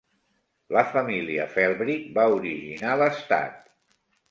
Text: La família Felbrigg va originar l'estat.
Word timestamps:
La 0.77 0.81
família 0.93 1.45
Felbrigg 1.51 2.09
va 2.17 2.25
originar 2.39 2.99
l'estat. 3.05 3.65